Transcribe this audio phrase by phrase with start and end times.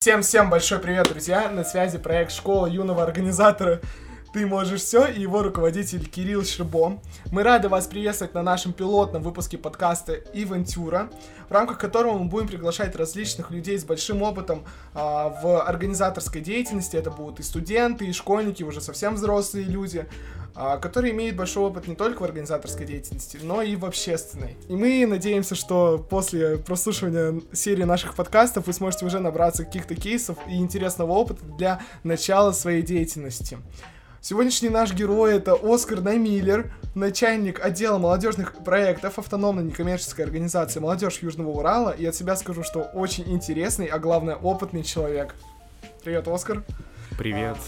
[0.00, 1.50] Всем-всем большой привет, друзья!
[1.50, 3.80] На связи проект «Школа юного организатора
[4.32, 7.00] ты можешь все и его руководитель Кирилл Шербо.
[7.32, 11.10] Мы рады вас приветствовать на нашем пилотном выпуске подкаста «Ивентюра»,
[11.48, 16.96] в рамках которого мы будем приглашать различных людей с большим опытом а, в организаторской деятельности.
[16.96, 20.06] Это будут и студенты, и школьники, уже совсем взрослые люди,
[20.60, 24.56] а, которые имеют большой опыт не только в организаторской деятельности, но и в общественной.
[24.68, 30.36] И мы надеемся, что после прослушивания серии наших подкастов вы сможете уже набраться каких-то кейсов
[30.48, 33.58] и интересного опыта для начала своей деятельности.
[34.20, 41.50] Сегодняшний наш герой это Оскар Наймиллер, начальник отдела молодежных проектов автономной некоммерческой организации «Молодежь Южного
[41.50, 41.90] Урала».
[41.90, 45.36] И от себя скажу, что очень интересный, а главное, опытный человек.
[46.02, 46.64] Привет, Оскар.
[47.18, 47.58] Привет.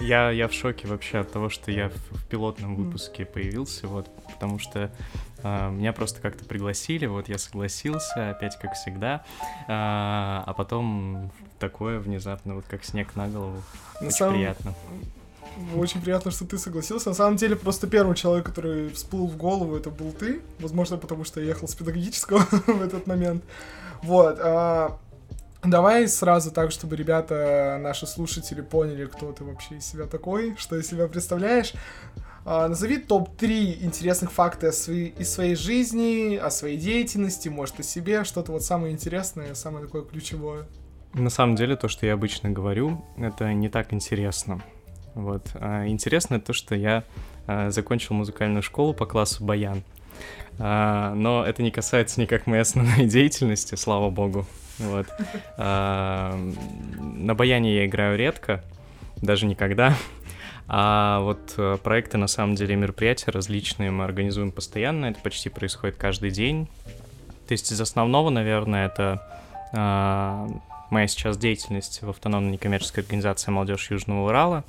[0.00, 4.08] Я, я в шоке вообще от того, что я в, в пилотном выпуске появился, вот,
[4.32, 4.92] потому что
[5.42, 11.98] э, меня просто как-то пригласили, вот я согласился, опять как всегда, э, а потом такое
[11.98, 13.60] внезапно, вот как снег на голову.
[14.00, 14.34] На Очень самом...
[14.34, 14.74] приятно.
[15.74, 17.08] Очень приятно, что ты согласился.
[17.08, 20.40] На самом деле, просто первый человек, который всплыл в голову, это был ты.
[20.60, 23.42] Возможно, потому что я ехал с педагогического в этот момент.
[24.02, 24.38] Вот.
[24.40, 24.98] А,
[25.62, 30.76] давай сразу так, чтобы ребята, наши слушатели, поняли, кто ты вообще из себя такой, что
[30.76, 31.72] из себя представляешь.
[32.44, 38.24] А, назови топ-3 интересных факта своей, из своей жизни, о своей деятельности, может, о себе,
[38.24, 40.66] что-то вот самое интересное, самое такое ключевое.
[41.12, 44.62] На самом деле, то, что я обычно говорю, это не так интересно.
[45.14, 45.48] Вот.
[45.54, 47.04] А интересно то, что я
[47.46, 49.82] а, закончил музыкальную школу по классу баян.
[50.58, 54.44] Но это не касается никак моей основной деятельности, слава богу.
[54.78, 55.06] Вот.
[55.56, 56.38] А,
[56.98, 58.64] на баяне я играю редко,
[59.22, 59.96] даже никогда.
[60.70, 65.96] А вот э, проекты, на самом деле, мероприятия различные мы организуем постоянно, это почти происходит
[65.96, 66.68] каждый день.
[67.46, 69.22] То есть из основного, наверное, это
[69.72, 70.46] а,
[70.90, 74.64] моя сейчас деятельность в автономной некоммерческой организации «Молодежь Южного Урала»,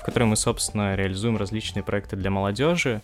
[0.00, 3.00] в которой мы, собственно, реализуем различные проекты для молодежи.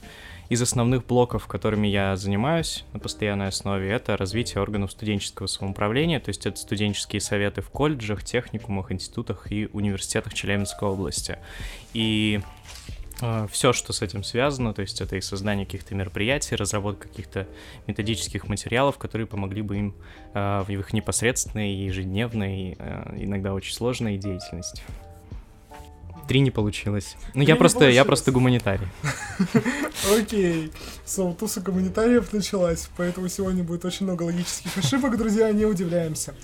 [0.50, 6.30] Из основных блоков, которыми я занимаюсь на постоянной основе, это развитие органов студенческого самоуправления, то
[6.30, 11.38] есть это студенческие советы в колледжах, техникумах, институтах и университетах Челябинской области.
[11.94, 12.40] И
[13.22, 17.46] э, все, что с этим связано, то есть это и создание каких-то мероприятий, разработка каких-то
[17.86, 19.94] методических материалов, которые помогли бы им
[20.34, 24.82] э, в их непосредственной, ежедневной, э, иногда очень сложной деятельности.
[26.28, 27.16] Три не получилось.
[27.34, 28.86] Ну, я просто, я просто гуманитарий.
[30.16, 30.72] Окей.
[31.06, 36.34] So, туса гуманитариев началась, поэтому сегодня будет очень много логических ошибок, друзья, не удивляемся.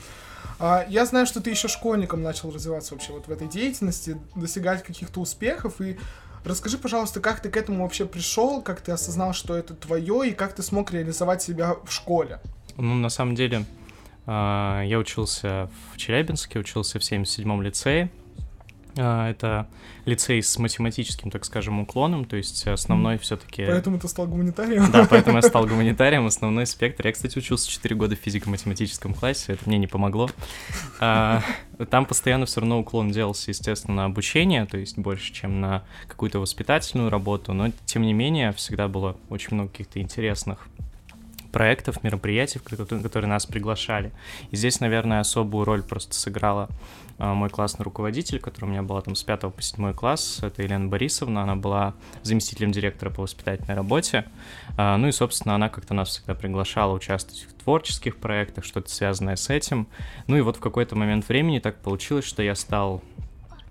[0.59, 4.83] А, я знаю, что ты еще школьником начал развиваться вообще вот в этой деятельности, достигать
[4.83, 5.99] каких-то успехов, и
[6.45, 10.33] расскажи, пожалуйста, как ты к этому вообще пришел, как ты осознал, что это твое, и
[10.33, 12.41] как ты смог реализовать себя в школе?
[12.77, 13.65] Ну, на самом деле,
[14.27, 18.11] а, я учился в Челябинске, учился в 77-м лицее,
[18.97, 19.69] это
[20.05, 23.67] лицей с математическим, так скажем, уклоном, то есть основной все-таки...
[23.67, 24.91] Поэтому ты стал гуманитарием?
[24.91, 27.07] Да, поэтому я стал гуманитарием, основной спектр.
[27.07, 30.31] Я, кстати, учился 4 года в физико-математическом классе, это мне не помогло.
[31.01, 31.43] А,
[31.91, 36.39] там постоянно все равно уклон делался, естественно, на обучение, то есть больше, чем на какую-то
[36.39, 40.69] воспитательную работу, но, тем не менее, всегда было очень много каких-то интересных
[41.56, 44.12] проектов, мероприятий, которые нас приглашали.
[44.50, 46.69] И здесь, наверное, особую роль просто сыграла
[47.17, 50.62] а, мой классный руководитель, который у меня была там с 5 по 7 класс, это
[50.62, 54.27] Елена Борисовна, она была заместителем директора по воспитательной работе,
[54.77, 59.37] а, ну и, собственно, она как-то нас всегда приглашала участвовать в творческих проектах, что-то связанное
[59.37, 59.89] с этим,
[60.27, 63.00] ну и вот в какой-то момент времени так получилось, что я стал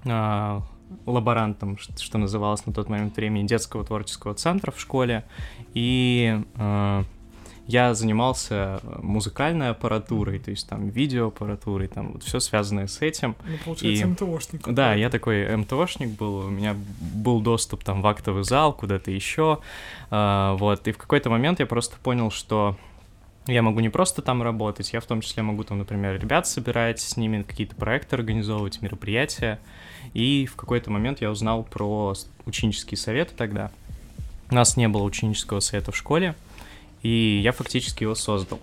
[0.06, 0.64] а,
[1.06, 5.24] лаборантом, что называлось на тот момент времени детского творческого центра в школе,
[5.76, 6.42] и
[7.68, 13.36] я занимался э, музыкальной аппаратурой, то есть там видеоаппаратурой, там вот все связанное с этим.
[13.46, 14.08] Ну, получается, и...
[14.08, 14.68] МТОшник.
[14.68, 19.60] Да, я такой МТОшник был, у меня был доступ там в актовый зал, куда-то еще,
[20.12, 22.78] а, вот, и в какой-то момент я просто понял, что
[23.48, 27.00] я могу не просто там работать, я в том числе могу там, например, ребят собирать,
[27.00, 29.60] с ними какие-то проекты организовывать, мероприятия,
[30.14, 32.14] и в какой-то момент я узнал про
[32.46, 33.72] ученические советы тогда.
[34.52, 36.36] У нас не было ученического совета в школе,
[37.06, 38.60] и я фактически его создал.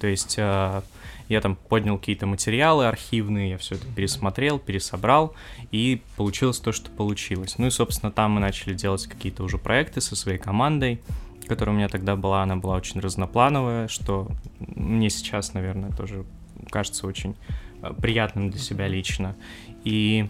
[0.00, 0.82] То есть э,
[1.30, 5.34] я там поднял какие-то материалы архивные, я все это пересмотрел, пересобрал,
[5.70, 7.54] и получилось то, что получилось.
[7.56, 11.00] Ну и, собственно, там мы начали делать какие-то уже проекты со своей командой,
[11.48, 14.28] которая у меня тогда была, она была очень разноплановая, что
[14.58, 16.26] мне сейчас, наверное, тоже
[16.68, 17.34] кажется очень
[17.80, 19.36] э, приятным для себя лично.
[19.84, 20.28] И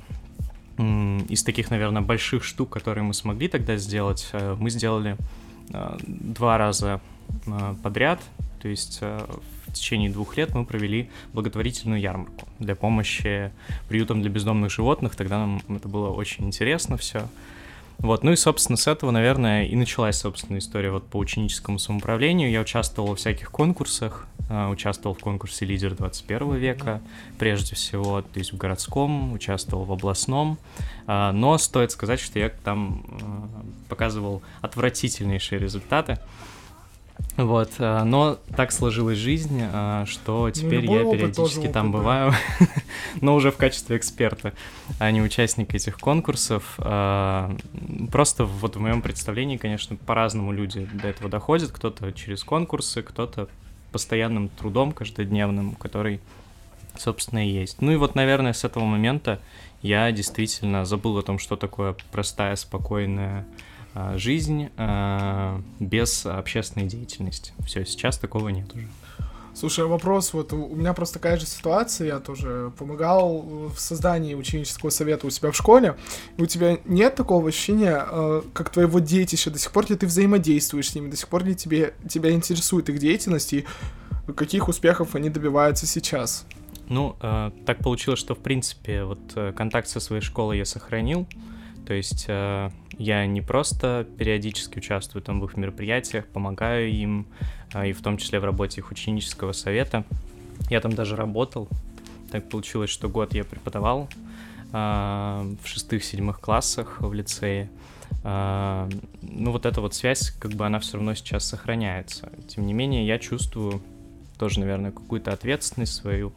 [0.78, 5.16] из таких, наверное, больших штук, которые мы смогли тогда сделать, э, мы сделали
[6.06, 7.00] два раза
[7.82, 8.20] подряд.
[8.60, 9.26] То есть э,
[9.66, 13.52] в течение двух лет мы провели благотворительную ярмарку для помощи
[13.88, 15.16] приютам для бездомных животных.
[15.16, 17.28] Тогда нам это было очень интересно все.
[17.98, 22.50] Вот, ну и, собственно, с этого, наверное, и началась, собственно, история вот по ученическому самоуправлению.
[22.50, 27.02] Я участвовал во всяких конкурсах, э, участвовал в конкурсе «Лидер 21 века»,
[27.38, 30.56] прежде всего, то есть в городском, участвовал в областном,
[31.06, 36.18] э, но стоит сказать, что я там э, показывал отвратительнейшие результаты.
[37.36, 42.34] Вот, э, но так сложилась жизнь, э, что ну, теперь я периодически там бываю,
[43.20, 44.52] но уже в качестве эксперта,
[44.98, 46.74] а не участника этих конкурсов.
[46.78, 47.50] Э,
[48.10, 51.70] просто вот в моем представлении, конечно, по-разному люди до этого доходят.
[51.70, 53.48] Кто-то через конкурсы, кто-то
[53.92, 56.20] постоянным трудом каждодневным, который,
[56.96, 57.80] собственно, и есть.
[57.80, 59.40] Ну и вот, наверное, с этого момента
[59.82, 63.46] я действительно забыл о том, что такое простая, спокойная
[64.16, 67.52] жизнь а, без общественной деятельности.
[67.66, 68.86] Все, сейчас такого нет уже.
[69.52, 73.40] Слушай, вопрос, вот у меня просто такая же ситуация, я тоже помогал
[73.74, 75.96] в создании ученического совета у себя в школе,
[76.36, 80.06] и у тебя нет такого ощущения, э, как твоего детища, до сих пор ли ты
[80.06, 83.66] взаимодействуешь с ними, до сих пор ли тебе, тебя интересует их деятельность, и
[84.36, 86.46] каких успехов они добиваются сейчас?
[86.88, 91.26] Ну, э, так получилось, что, в принципе, вот э, контакт со своей школой я сохранил,
[91.90, 97.26] то есть э, я не просто периодически участвую там в их мероприятиях, помогаю им,
[97.74, 100.04] э, и в том числе в работе их ученического совета.
[100.68, 101.66] Я там даже работал.
[102.30, 104.08] Так получилось, что год я преподавал
[104.72, 104.76] э,
[105.60, 107.68] в шестых-седьмых классах в лицее.
[108.22, 112.30] Ну вот эта вот связь, как бы она все равно сейчас сохраняется.
[112.46, 113.82] Тем не менее, я чувствую
[114.38, 116.32] тоже, наверное, какую-то ответственность свою,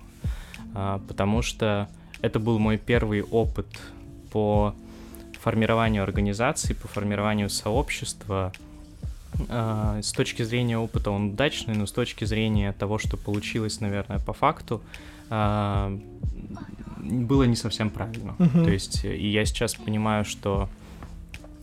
[0.74, 1.90] потому что
[2.22, 3.68] это был мой первый опыт
[4.32, 4.74] по
[5.44, 8.54] формированию организации, по формированию сообщества.
[9.50, 14.20] А, с точки зрения опыта он удачный, но с точки зрения того, что получилось, наверное,
[14.20, 14.82] по факту,
[15.30, 16.00] а,
[16.98, 18.36] было не совсем правильно.
[18.40, 18.64] Uh-huh.
[18.64, 20.70] То есть, и я сейчас понимаю, что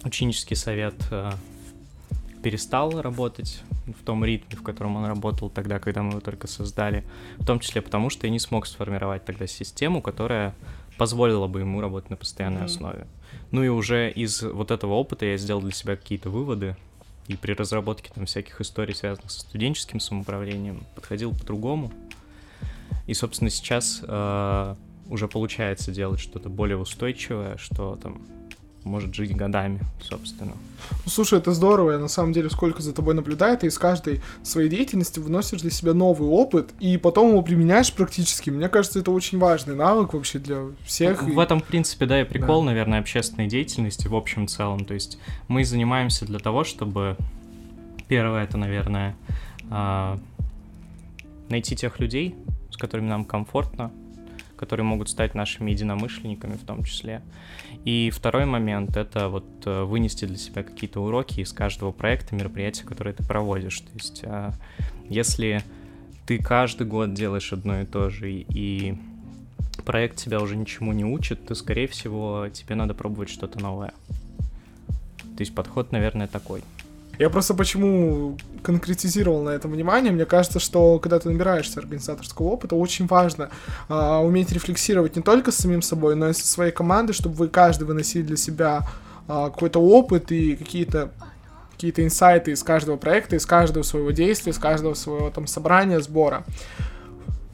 [0.05, 1.33] ученический совет а,
[2.43, 7.03] перестал работать в том ритме, в котором он работал тогда, когда мы его только создали,
[7.39, 10.55] в том числе потому, что я не смог сформировать тогда систему, которая
[11.01, 12.65] позволила бы ему работать на постоянной mm-hmm.
[12.67, 13.07] основе.
[13.53, 16.77] Ну и уже из вот этого опыта я сделал для себя какие-то выводы,
[17.27, 21.91] и при разработке там всяких историй, связанных со студенческим самоуправлением, подходил по-другому.
[23.07, 24.75] И, собственно, сейчас э,
[25.09, 28.21] уже получается делать что-то более устойчивое, что там
[28.85, 30.53] может жить годами, собственно.
[31.05, 34.21] Ну, слушай, это здорово, я на самом деле сколько за тобой наблюдаю, ты из каждой
[34.43, 38.51] своей деятельности выносишь для себя новый опыт, и потом его применяешь практически.
[38.51, 41.23] Мне кажется, это очень важный навык вообще для всех.
[41.23, 41.43] В и...
[41.43, 42.67] этом, в принципе, да, и прикол, да.
[42.67, 44.85] наверное, общественной деятельности в общем целом.
[44.85, 45.19] То есть
[45.49, 47.17] мы занимаемся для того, чтобы...
[48.09, 49.15] Первое, это, наверное,
[49.71, 50.19] а,
[51.49, 52.35] найти тех людей,
[52.71, 53.93] с которыми нам комфортно,
[54.61, 57.23] которые могут стать нашими единомышленниками в том числе.
[57.87, 62.85] И второй момент— это вот э, вынести для себя какие-то уроки из каждого проекта, мероприятия,
[62.85, 63.81] которые ты проводишь.
[63.81, 64.53] То есть а,
[65.09, 65.63] если
[66.27, 68.99] ты каждый год делаешь одно и то же, и
[69.87, 73.95] проект тебя уже ничему не учит, то, скорее всего, тебе надо пробовать что-то новое.
[75.37, 76.63] То есть подход, наверное, такой.
[77.21, 80.11] Я просто почему конкретизировал на это внимание.
[80.11, 83.51] Мне кажется, что когда ты набираешься организаторского опыта, очень важно
[83.91, 87.49] а, уметь рефлексировать не только с самим собой, но и со своей командой, чтобы вы
[87.49, 88.89] каждый выносили для себя
[89.29, 91.13] а, какой-то опыт и какие-то
[91.73, 96.45] какие-то инсайты из каждого проекта, из каждого своего действия, из каждого своего там собрания, сбора.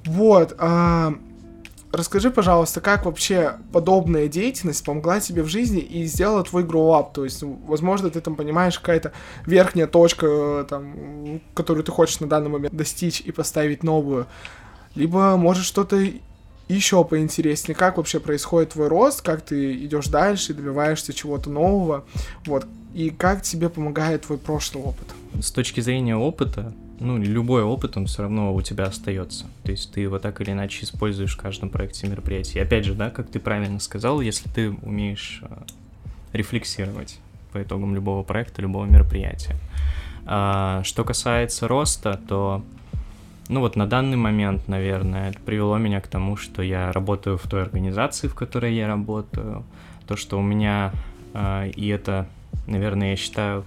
[0.04, 0.54] Вот.
[0.58, 1.12] А,
[1.96, 7.14] Расскажи, пожалуйста, как вообще подобная деятельность помогла тебе в жизни и сделала твой grow-up?
[7.14, 9.12] То есть, возможно, ты там понимаешь какая-то
[9.46, 14.26] верхняя точка, там, которую ты хочешь на данный момент достичь и поставить новую.
[14.94, 16.06] Либо, может, что-то
[16.68, 22.04] еще поинтереснее, как вообще происходит твой рост, как ты идешь дальше, добиваешься чего-то нового,
[22.44, 25.06] вот, и как тебе помогает твой прошлый опыт?
[25.40, 29.46] С точки зрения опыта, ну, любой опыт, он все равно у тебя остается.
[29.64, 32.60] То есть ты его так или иначе используешь в каждом проекте мероприятия.
[32.60, 35.56] И опять же, да, как ты правильно сказал, если ты умеешь э,
[36.32, 37.18] рефлексировать
[37.52, 39.56] по итогам любого проекта, любого мероприятия.
[40.26, 42.64] А, что касается роста, то,
[43.48, 47.46] ну вот на данный момент, наверное, это привело меня к тому, что я работаю в
[47.48, 49.64] той организации, в которой я работаю.
[50.06, 50.92] То, что у меня,
[51.34, 52.26] а, и это,
[52.66, 53.64] наверное, я считаю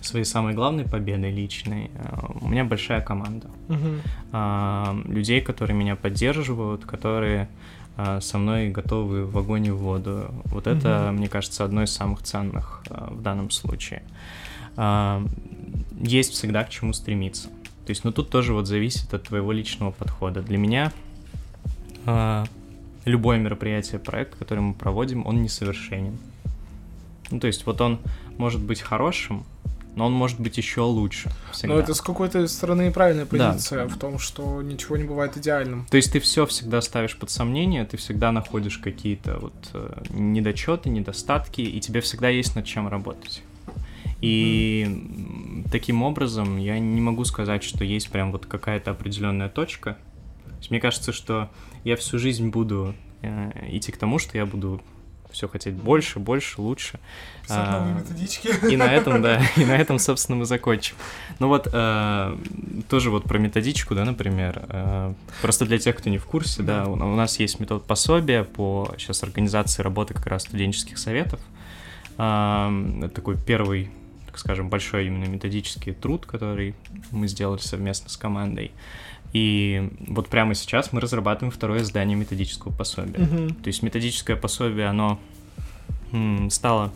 [0.00, 3.48] своей самой главной победой личной, э, у меня большая команда.
[3.68, 5.08] Uh-huh.
[5.12, 7.48] Людей, которые меня поддерживают, которые
[7.96, 10.30] э, со мной готовы в огонь и в воду.
[10.44, 10.78] Вот uh-huh.
[10.78, 14.02] это, мне кажется, одно из самых ценных э, в данном случае.
[16.00, 17.48] Есть всегда к чему стремиться.
[17.84, 20.42] То есть, ну тут тоже вот зависит от твоего личного подхода.
[20.42, 20.92] Для меня
[22.06, 22.44] э,
[23.06, 26.18] любое мероприятие, проект, который мы проводим, он несовершенен.
[27.30, 27.98] Ну, то есть вот он
[28.36, 29.44] может быть хорошим,
[29.98, 31.28] но он может быть еще лучше.
[31.50, 31.74] Всегда.
[31.74, 33.94] Но это с какой-то стороны правильная позиция да.
[33.94, 35.86] в том, что ничего не бывает идеальным.
[35.90, 40.88] То есть ты все всегда ставишь под сомнение, ты всегда находишь какие-то вот э, недочеты,
[40.88, 43.42] недостатки, и тебе всегда есть над чем работать.
[44.20, 45.70] И mm.
[45.72, 49.98] таким образом я не могу сказать, что есть прям вот какая-то определенная точка.
[50.70, 51.50] Мне кажется, что
[51.82, 54.80] я всю жизнь буду э, идти к тому, что я буду
[55.30, 56.98] все хотеть больше, больше, лучше.
[57.48, 58.48] А, методички.
[58.70, 60.96] И на этом, да, и на этом, собственно, мы закончим.
[61.38, 62.36] Ну вот, э,
[62.88, 66.86] тоже вот про методичку, да, например, э, просто для тех, кто не в курсе, да,
[66.86, 71.40] у, у нас есть метод пособия по сейчас организации работы как раз студенческих советов.
[72.18, 73.90] Э, это такой первый
[74.26, 76.74] так скажем, большой именно методический труд, который
[77.10, 78.72] мы сделали совместно с командой.
[79.32, 83.20] И вот прямо сейчас мы разрабатываем второе издание методического пособия.
[83.20, 83.62] Uh-huh.
[83.62, 85.18] То есть методическое пособие, оно
[86.50, 86.92] стало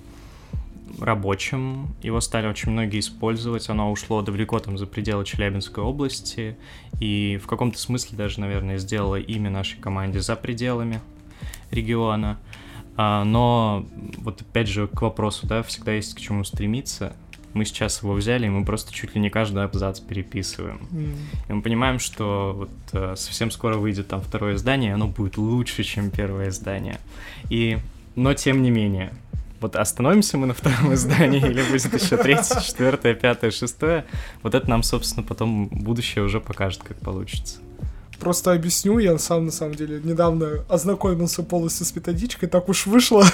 [0.99, 6.57] рабочим, его стали очень многие использовать, оно ушло далеко там за пределы Челябинской области,
[7.01, 11.01] и в каком-то смысле даже, наверное, сделало имя нашей команде за пределами
[11.71, 12.39] региона.
[12.97, 13.87] А, но
[14.19, 17.17] вот опять же к вопросу, да, всегда есть к чему стремиться
[17.55, 20.81] мы сейчас его взяли, и мы просто чуть ли не каждый абзац переписываем.
[20.91, 21.17] Mm.
[21.49, 25.37] И мы понимаем, что вот э, совсем скоро выйдет там второе издание, и оно будет
[25.37, 26.99] лучше, чем первое издание.
[27.51, 27.79] И,
[28.17, 29.13] но тем не менее,
[29.61, 34.05] вот остановимся мы на втором издании, или будет еще третье, четвертое, пятое, шестое,
[34.43, 37.59] вот это нам, собственно, потом будущее уже покажет, как получится.
[38.19, 43.25] Просто объясню, я сам, на самом деле, недавно ознакомился полностью с методичкой, так уж вышло.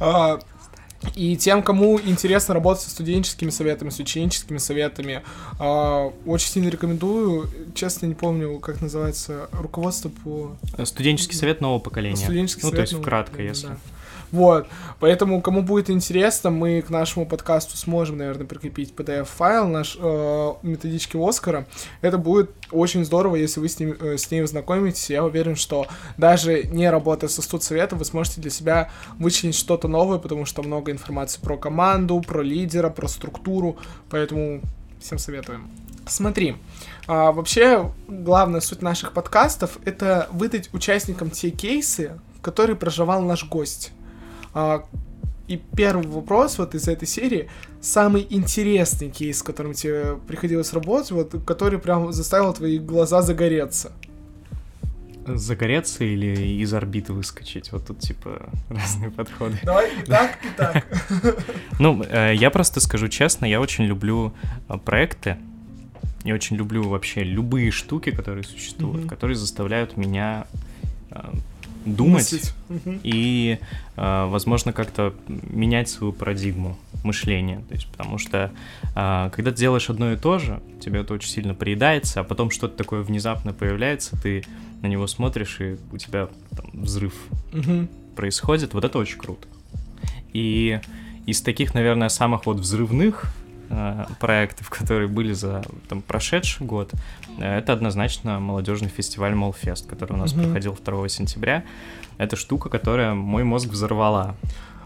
[1.14, 5.22] И тем, кому интересно работать со студенческими советами, с ученическими советами,
[5.58, 7.50] э, очень сильно рекомендую.
[7.74, 10.56] Честно, не помню, как называется руководство по...
[10.84, 12.16] Студенческий совет нового поколения.
[12.16, 13.68] Студенческий ну, совет то есть вкратко, если...
[13.68, 13.76] Да.
[14.32, 14.66] Вот,
[14.98, 21.18] поэтому, кому будет интересно, мы к нашему подкасту сможем, наверное, прикрепить PDF-файл наш э, методички
[21.18, 21.66] Оскара.
[22.00, 25.10] Это будет очень здорово, если вы с, ним, э, с ней ознакомитесь.
[25.10, 25.86] Я уверен, что
[26.16, 30.90] даже не работая со студсоветом, вы сможете для себя вычленить что-то новое, потому что много
[30.90, 33.76] информации про команду, про лидера, про структуру,
[34.08, 34.62] поэтому
[34.98, 35.70] всем советуем.
[36.06, 36.56] Смотри,
[37.06, 43.92] а, вообще главная суть наших подкастов— это выдать участникам те кейсы, которые проживал наш гость.
[44.54, 44.84] А,
[45.48, 47.48] и первый вопрос вот из этой серии,
[47.80, 53.92] самый интересный кейс, с которым тебе приходилось работать, вот, который прям заставил твои глаза загореться.
[55.26, 57.70] Загореться или из орбиты выскочить?
[57.70, 59.58] Вот тут, типа, разные подходы.
[59.62, 60.86] Давай и так, и так.
[61.78, 64.32] Ну, э, я просто скажу честно, я очень люблю
[64.68, 65.36] э, проекты,
[66.24, 70.46] я очень люблю вообще любые штуки, которые существуют, которые заставляют меня
[71.84, 72.54] думать
[73.02, 73.58] и,
[73.96, 77.62] э, возможно, как-то менять свою парадигму мышления.
[77.68, 78.52] То есть, потому что
[78.94, 82.50] э, когда ты делаешь одно и то же, тебе это очень сильно приедается, а потом
[82.50, 84.44] что-то такое внезапно появляется, ты
[84.82, 87.14] на него смотришь, и у тебя там, взрыв
[88.16, 88.74] происходит.
[88.74, 89.46] Вот это очень круто.
[90.32, 90.80] И
[91.26, 93.32] из таких, наверное, самых вот взрывных
[94.20, 96.92] проектов, которые были за там, прошедший год,
[97.38, 100.44] э, это однозначно молодежный фестиваль Молфест, который у нас mm-hmm.
[100.44, 101.64] проходил 2 сентября.
[102.18, 104.36] Это штука, которая мой мозг взорвала.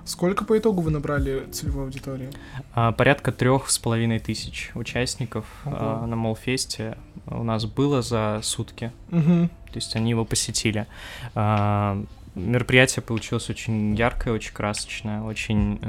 [0.05, 2.31] Сколько по итогу вы набрали целевой аудитории?
[2.75, 8.93] А, порядка трех с половиной тысяч участников а, на Молфесте у нас было за сутки.
[9.11, 9.49] Угу.
[9.49, 10.87] То есть они его посетили.
[11.35, 12.01] А,
[12.37, 15.81] мероприятие получилось очень яркое, очень красочное, очень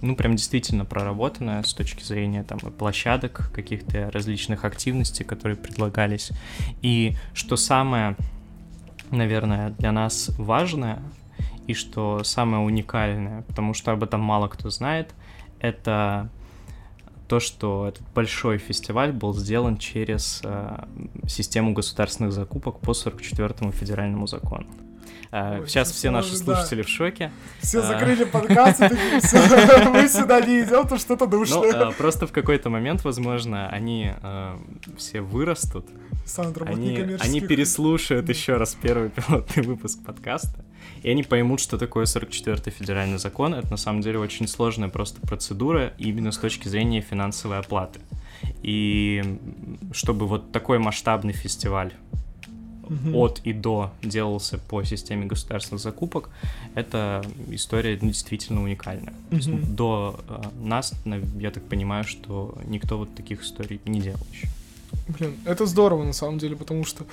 [0.00, 6.30] ну, прям действительно проработанная с точки зрения там площадок, каких-то различных активностей, которые предлагались.
[6.82, 8.16] И что самое,
[9.10, 11.02] наверное, для нас важное,
[11.66, 15.14] и что самое уникальное, потому что об этом мало кто знает,
[15.60, 16.30] это
[17.28, 20.84] то, что этот большой фестиваль был сделан через э,
[21.26, 24.66] систему государственных закупок по 44-му федеральному закону.
[25.30, 26.86] Ой, Сейчас все наши слушатели да.
[26.86, 27.30] в шоке.
[27.60, 27.82] Все а.
[27.82, 31.86] закрыли подкаст, мы сюда не идем, то что-то душное.
[31.86, 34.12] Ну, просто в какой-то момент, возможно, они
[34.96, 35.86] все вырастут.
[36.66, 40.64] Они, они переслушают еще раз первый пилотный выпуск подкаста,
[41.02, 43.54] и они поймут, что такое 44-й федеральный закон.
[43.54, 48.00] Это на самом деле очень сложная просто процедура, именно с точки зрения финансовой оплаты.
[48.62, 49.38] И
[49.92, 51.92] чтобы вот такой масштабный фестиваль
[52.88, 53.18] угу.
[53.18, 56.30] от и до делался по системе государственных закупок,
[56.74, 59.12] это история действительно уникальная.
[59.12, 59.30] Угу.
[59.30, 60.92] То есть, до э, нас,
[61.38, 64.48] я так понимаю, что никто вот таких историй не делал еще.
[65.08, 67.04] Блин, это здорово на самом деле, потому что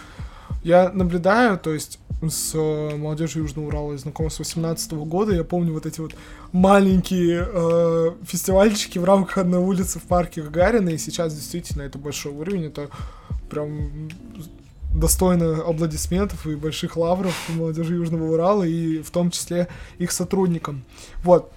[0.64, 5.44] я наблюдаю, то есть с э, молодежью Южного Урала я знаком с 18 года, я
[5.44, 6.16] помню вот эти вот
[6.52, 12.32] маленькие э, фестивальчики в рамках одной улицы в парке Гагарина, и сейчас действительно это большой
[12.32, 12.90] уровень, это
[13.50, 14.10] прям
[14.96, 20.84] достойно аплодисментов и больших лавров молодежи Южного Урала, и в том числе их сотрудникам.
[21.24, 21.52] Вот,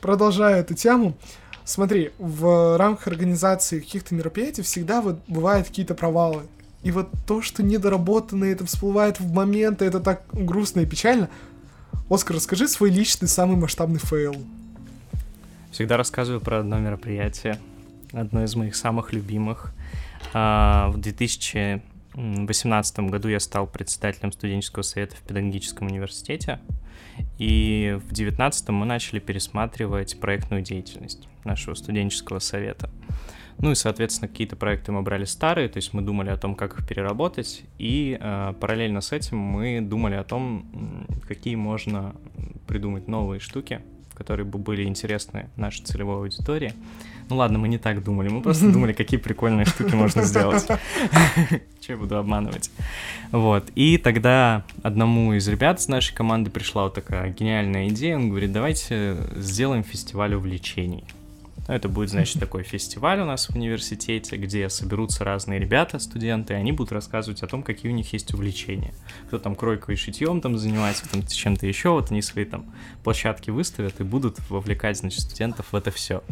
[0.00, 1.16] продолжая эту тему,
[1.64, 6.42] смотри, в рамках организации каких-то мероприятий всегда вот бывают какие-то провалы.
[6.82, 11.28] И вот то, что недоработано, это всплывает в моменты, это так грустно и печально.
[12.08, 14.36] Оскар, расскажи свой личный самый масштабный фейл.
[15.72, 17.58] Всегда рассказываю про одно мероприятие,
[18.12, 19.74] одно из моих самых любимых.
[20.32, 20.92] А,
[22.18, 26.58] в 2018 году я стал председателем студенческого совета в педагогическом университете.
[27.38, 32.90] И в 2019 мы начали пересматривать проектную деятельность нашего студенческого совета.
[33.58, 36.78] Ну и, соответственно, какие-то проекты мы брали старые, то есть мы думали о том, как
[36.78, 42.14] их переработать, и э, параллельно с этим мы думали о том, какие можно
[42.66, 43.80] придумать новые штуки,
[44.18, 46.74] которые бы были интересны нашей целевой аудитории.
[47.30, 50.66] Ну ладно, мы не так думали, мы просто думали, какие прикольные штуки можно сделать.
[51.80, 52.70] Че я буду обманывать?
[53.32, 53.70] Вот.
[53.74, 58.16] И тогда одному из ребят с нашей команды пришла вот такая гениальная идея.
[58.16, 61.04] Он говорит, давайте сделаем фестиваль увлечений.
[61.68, 66.54] Ну, это будет, значит, такой фестиваль у нас в университете, где соберутся разные ребята, студенты,
[66.54, 68.94] и они будут рассказывать о том, какие у них есть увлечения.
[69.28, 72.66] Кто там кройкой и шитьем там занимается, там чем-то еще, вот они свои там
[73.04, 76.22] площадки выставят и будут вовлекать, значит, студентов в это все.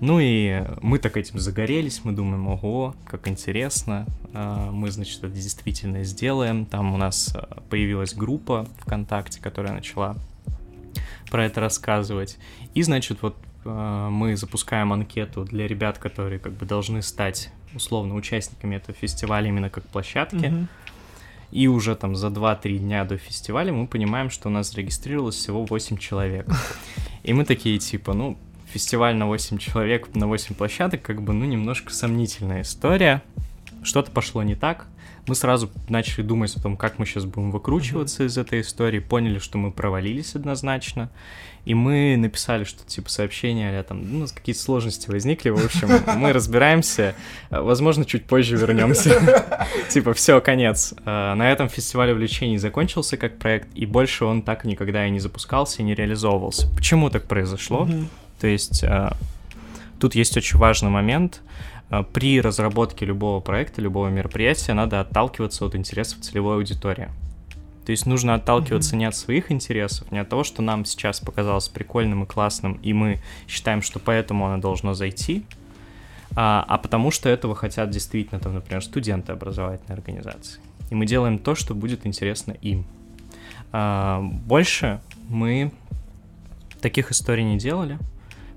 [0.00, 5.28] Ну и мы так этим загорелись, мы думаем, ого, как интересно, а, мы, значит, это
[5.32, 6.66] действительно сделаем.
[6.66, 10.16] Там у нас а, появилась группа ВКонтакте, которая начала
[11.30, 12.36] про это рассказывать.
[12.74, 18.76] И, значит, вот мы запускаем анкету для ребят, которые как бы должны стать условно участниками
[18.76, 20.36] этого фестиваля именно как площадки.
[20.36, 20.66] Mm-hmm.
[21.52, 25.64] И уже там за 2-3 дня до фестиваля мы понимаем, что у нас зарегистрировалось всего
[25.64, 26.48] 8 человек.
[27.22, 31.44] И мы такие типа, ну, фестиваль на 8 человек, на 8 площадок, как бы, ну,
[31.44, 33.22] немножко сомнительная история.
[33.86, 34.88] Что-то пошло не так.
[35.28, 38.26] Мы сразу начали думать о том, как мы сейчас будем выкручиваться mm-hmm.
[38.26, 41.10] из этой истории, поняли, что мы провалились однозначно.
[41.64, 46.32] И мы написали, что типа сообщения, а там, ну, какие-то сложности возникли, в общем, мы
[46.32, 47.14] разбираемся,
[47.50, 49.66] возможно, чуть позже вернемся.
[49.88, 50.94] Типа, все, конец.
[51.04, 55.18] А, на этом фестиваль увлечений закончился как проект, и больше он так никогда и не
[55.18, 56.68] запускался, и не реализовывался.
[56.76, 57.88] Почему так произошло?
[58.40, 59.16] То есть а,
[59.98, 61.40] тут есть очень важный момент.
[62.12, 67.08] При разработке любого проекта, любого мероприятия надо отталкиваться от интересов целевой аудитории.
[67.84, 68.98] То есть нужно отталкиваться mm-hmm.
[68.98, 72.92] не от своих интересов, не от того, что нам сейчас показалось прикольным и классным, и
[72.92, 75.44] мы считаем, что поэтому оно должно зайти,
[76.34, 80.60] а, а потому что этого хотят действительно, там, например, студенты образовательной организации.
[80.90, 82.84] И мы делаем то, что будет интересно им.
[83.70, 85.70] А, больше мы
[86.80, 87.98] таких историй не делали.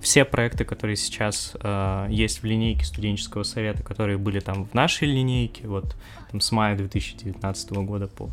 [0.02, 5.10] Все проекты, которые сейчас э, есть в линейке студенческого совета, которые были там в нашей
[5.10, 5.96] линейке, вот
[6.32, 8.30] там с мая 2019 года по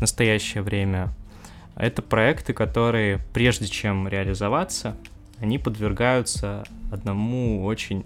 [0.00, 1.12] настоящее время.
[1.76, 4.96] Это проекты, которые, прежде чем реализоваться,
[5.38, 8.04] они подвергаются одному очень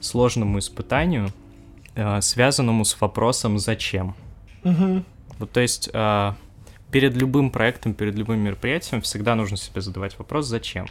[0.00, 1.28] сложному испытанию,
[1.94, 4.14] э, связанному с вопросом «зачем?».
[4.64, 5.04] Угу.
[5.38, 6.32] Вот, то есть э,
[6.90, 10.86] перед любым проектом, перед любым мероприятием всегда нужно себе задавать вопрос «зачем?».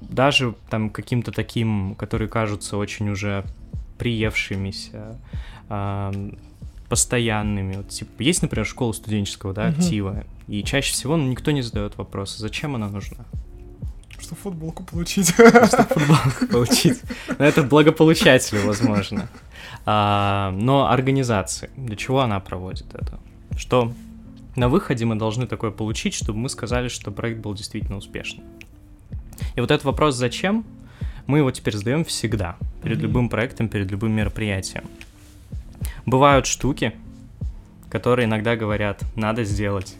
[0.00, 3.44] Даже там каким-то таким, которые кажутся очень уже
[3.98, 5.18] приевшимися,
[6.88, 7.76] постоянными.
[7.76, 11.98] Вот, типа, есть, например, школа студенческого да, актива, и чаще всего ну, никто не задает
[11.98, 13.24] вопроса, зачем она нужна.
[14.18, 15.28] Что футболку получить.
[15.28, 17.00] Что футболку получить.
[17.38, 19.28] Но это благополучателю, возможно.
[19.86, 23.20] А, но организации, для чего она проводит это?
[23.56, 23.92] Что
[24.56, 28.44] на выходе мы должны такое получить, чтобы мы сказали, что проект был действительно успешным.
[29.54, 30.64] И вот этот вопрос «зачем?»
[31.26, 34.84] мы его теперь задаем всегда, перед любым проектом, перед любым мероприятием
[36.08, 36.92] бывают штуки,
[37.90, 39.96] которые иногда говорят, надо сделать.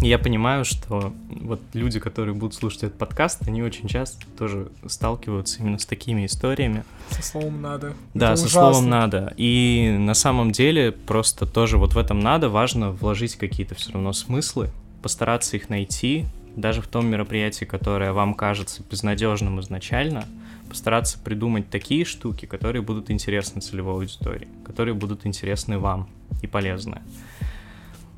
[0.00, 4.68] И я понимаю, что вот люди, которые будут слушать этот подкаст, они очень часто тоже
[4.86, 6.84] сталкиваются именно с такими историями.
[7.10, 7.94] Со словом «надо».
[8.14, 8.72] Да, Это со ужасно.
[8.72, 9.34] словом «надо».
[9.36, 14.12] И на самом деле просто тоже вот в этом «надо» важно вложить какие-то все равно
[14.12, 14.70] смыслы,
[15.02, 20.26] постараться их найти, даже в том мероприятии, которое вам кажется безнадежным изначально—
[20.68, 26.08] постараться придумать такие штуки, которые будут интересны целевой аудитории, которые будут интересны вам
[26.42, 27.00] и полезны.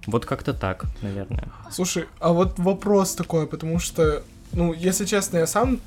[0.06, 1.48] Вот как-то так, наверное.
[1.70, 5.78] Слушай, а вот вопрос такой, потому что, ну, если честно, я сам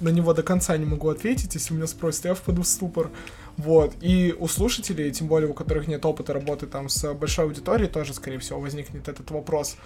[0.00, 3.10] на него до конца не могу ответить, если меня спросят, я впаду в ступор.
[3.56, 3.94] Вот.
[4.00, 8.12] И у слушателей, тем более у которых нет опыта работы там с большой аудиторией, тоже,
[8.12, 9.76] скорее всего, возникнет этот вопрос.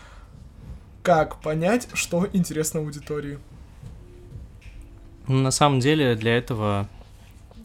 [1.02, 3.38] Как понять, что интересно аудитории?
[5.26, 6.88] На самом деле для этого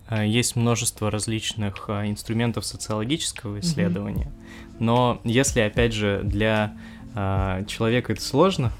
[0.10, 4.26] э, есть множество различных э, инструментов социологического исследования.
[4.26, 4.76] Mm-hmm.
[4.80, 6.76] Но если, опять же, для
[7.15, 8.72] э, человека это сложно,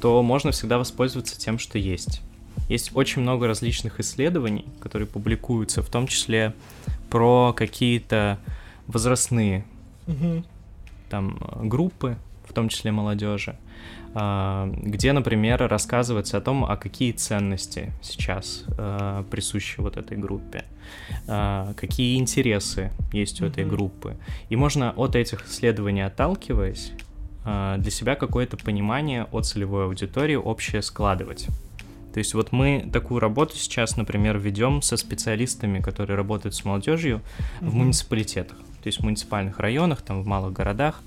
[0.00, 2.22] то можно всегда воспользоваться тем, что есть.
[2.68, 6.54] Есть очень много различных исследований, которые публикуются, в том числе
[7.08, 8.38] про какие-то
[8.86, 9.64] возрастные
[10.06, 10.44] угу.
[11.08, 12.16] там группы,
[12.54, 13.56] том числе молодежи,
[14.14, 20.64] а, где, например, рассказывается о том, а какие ценности сейчас а, присущи вот этой группе,
[21.26, 24.16] а, какие интересы есть у этой группы.
[24.48, 26.92] И можно от этих исследований отталкиваясь
[27.44, 31.46] для себя какое-то понимание о целевой аудитории общее складывать.
[32.14, 37.20] То есть вот мы такую работу сейчас, например, ведем со специалистами, которые работают с молодежью
[37.20, 37.68] mm-hmm.
[37.68, 41.02] в муниципалитетах, то есть в муниципальных районах, там в малых городах.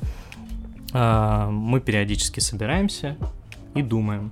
[1.00, 3.18] А, мы периодически собираемся
[3.76, 4.32] и думаем,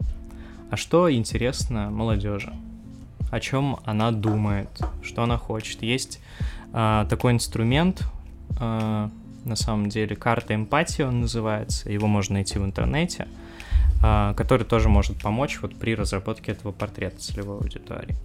[0.72, 2.56] а что интересно молодежи,
[3.30, 4.70] о чем она думает,
[5.04, 5.84] что она хочет.
[5.84, 6.20] Есть
[6.74, 8.02] а, такой инструмент,
[8.60, 13.28] на самом деле, карта эмпатии он называется, его можно найти в интернете,
[14.02, 18.16] а, который тоже может помочь вот при разработке этого портрета целевой аудитории.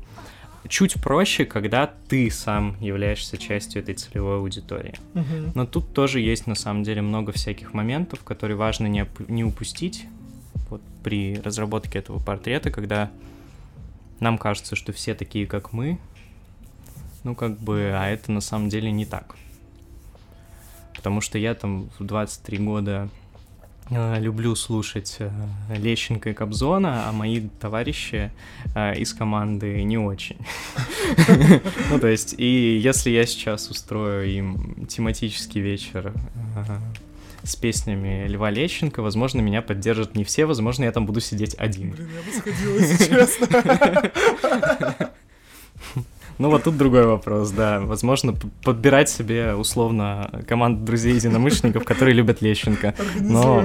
[0.68, 4.94] Чуть проще, когда ты сам являешься частью этой целевой аудитории.
[5.14, 5.52] Uh-huh.
[5.54, 10.06] Но тут тоже есть на самом деле много всяких моментов, которые важно не, не упустить
[10.68, 13.10] вот при разработке этого портрета, когда
[14.20, 15.98] нам кажется, что все такие, как мы,
[17.24, 19.36] ну как бы, а это на самом деле не так
[21.00, 23.08] потому что я там в 23 года
[23.90, 25.30] люблю слушать э,
[25.76, 28.30] Лещенко и Кобзона, а мои товарищи
[28.74, 30.38] э, из команды не очень.
[31.90, 36.12] Ну, то есть, и если я сейчас устрою им тематический вечер
[37.42, 41.90] с песнями Льва Лещенко, возможно, меня поддержат не все, возможно, я там буду сидеть один.
[41.90, 43.50] Блин, я бы сходила, если честно.
[46.40, 47.80] Ну вот тут другой вопрос, да.
[47.80, 52.94] Возможно, подбирать себе условно команду друзей-единомышленников, которые любят Лещенко.
[53.20, 53.62] Но...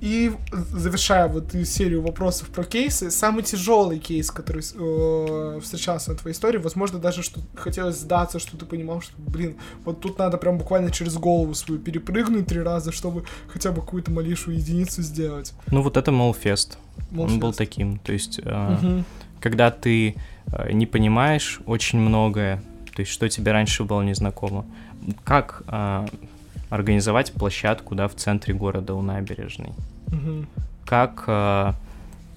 [0.00, 6.34] И завершая вот серию вопросов про кейсы, самый тяжелый кейс, который э, встречался на твоей
[6.34, 10.58] истории, возможно, даже что хотелось сдаться, что ты понимал, что, блин, вот тут надо прям
[10.58, 15.54] буквально через голову свою перепрыгнуть три раза, чтобы хотя бы какую-то малейшую единицу сделать.
[15.70, 16.76] Ну вот это Молфест.
[17.16, 18.40] Он был таким, то есть...
[18.42, 19.04] Э, угу
[19.44, 22.62] когда ты э, не понимаешь очень многое,
[22.96, 24.64] то есть что тебе раньше было незнакомо.
[25.22, 26.06] Как э,
[26.70, 29.74] организовать площадку, да, в центре города у набережной?
[30.06, 30.46] Угу.
[30.86, 31.72] Как э,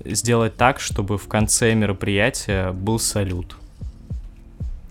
[0.04, 3.56] сделать так, чтобы в конце мероприятия был салют?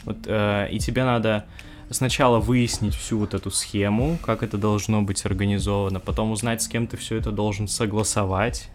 [0.06, 1.44] Вот, э, и тебе надо
[1.90, 6.86] сначала выяснить всю вот эту схему, как это должно быть организовано, потом узнать, с кем
[6.86, 8.70] ты все это должен согласовать,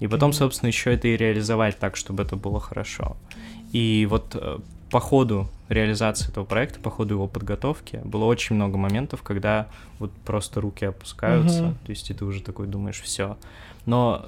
[0.00, 3.16] и потом, собственно, еще это и реализовать так, чтобы это было хорошо.
[3.72, 4.58] И вот э,
[4.90, 9.66] по ходу реализации этого проекта, по ходу его подготовки, было очень много моментов, когда
[9.98, 11.74] вот просто руки опускаются, угу.
[11.84, 13.36] то есть и ты уже такой думаешь, все.
[13.86, 14.26] Но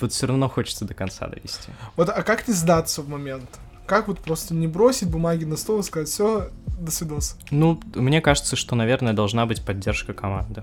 [0.00, 1.70] вот все равно хочется до конца довести.
[1.96, 3.48] Вот, а как не сдаться в момент?
[3.86, 7.36] Как вот просто не бросить бумаги на стол и сказать, все, до свидос?
[7.50, 10.62] Ну, мне кажется, что, наверное, должна быть поддержка команды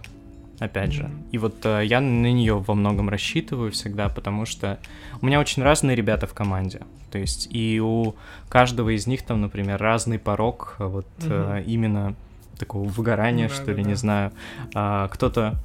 [0.62, 1.10] опять же.
[1.32, 4.78] И вот э, я на нее во многом рассчитываю всегда, потому что
[5.19, 6.82] у меня очень разные ребята в команде.
[7.12, 8.15] То есть и у
[8.47, 11.28] каждого из них там, например, разный порог э, вот угу.
[11.30, 12.15] э, именно
[12.60, 13.89] такого выгорания, да, что да, ли, да.
[13.89, 14.32] не знаю.
[14.76, 15.56] А, кто-то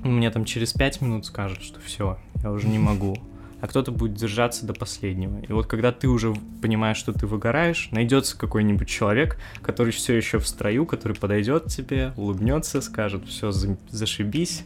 [0.00, 3.18] мне там через пять минут скажет, что все, я уже не могу
[3.64, 5.38] а кто-то будет держаться до последнего.
[5.38, 10.38] И вот когда ты уже понимаешь, что ты выгораешь, найдется какой-нибудь человек, который все еще
[10.38, 13.52] в строю, который подойдет тебе, улыбнется, скажет, все,
[13.88, 14.64] зашибись,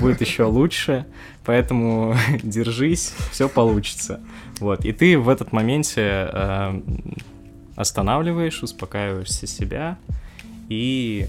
[0.00, 1.04] будет еще лучше,
[1.44, 4.18] поэтому держись, все получится.
[4.60, 6.80] Вот, и ты в этот моменте э,
[7.76, 9.98] останавливаешь, успокаиваешься себя
[10.70, 11.28] и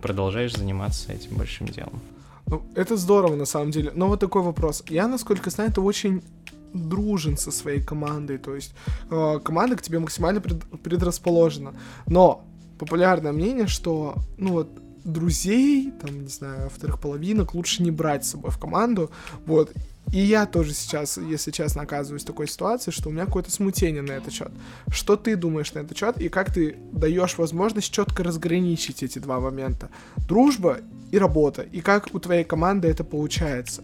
[0.00, 2.00] продолжаешь заниматься этим большим делом.
[2.48, 3.92] Ну, это здорово, на самом деле.
[3.94, 4.84] Но вот такой вопрос.
[4.88, 6.22] Я, насколько знаю, это очень
[6.72, 8.74] дружен со своей командой, то есть
[9.10, 11.74] э, команда к тебе максимально пред, предрасположена.
[12.06, 12.44] Но
[12.78, 14.68] популярное мнение, что, ну вот,
[15.04, 19.10] друзей, там, не знаю, вторых половинок лучше не брать с собой в команду,
[19.46, 19.72] вот.
[20.12, 24.02] И я тоже сейчас, если честно, оказываюсь в такой ситуации, что у меня какое-то смутение
[24.02, 24.52] на этот счет.
[24.88, 29.40] Что ты думаешь на этот счет и как ты даешь возможность четко разграничить эти два
[29.40, 29.90] момента?
[30.28, 30.78] Дружба
[31.10, 31.62] и работа.
[31.62, 33.82] И как у твоей команды это получается?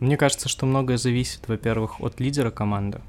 [0.00, 3.00] Мне кажется, что многое зависит, во-первых, от лидера команды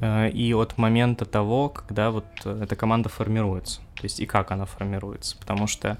[0.00, 4.50] э, и от момента того, когда вот э, эта команда формируется, то есть и как
[4.52, 5.36] она формируется.
[5.38, 5.98] Потому что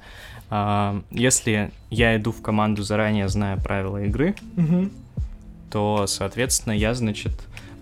[0.51, 4.93] а, если я иду в команду заранее зная правила игры, Мгм.
[5.71, 7.33] то, соответственно, я, значит,